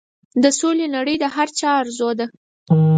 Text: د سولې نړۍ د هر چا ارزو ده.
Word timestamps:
د 0.43 0.45
سولې 0.59 0.87
نړۍ 0.95 1.15
د 1.19 1.25
هر 1.35 1.47
چا 1.59 1.69
ارزو 1.81 2.09
ده. 2.19 2.25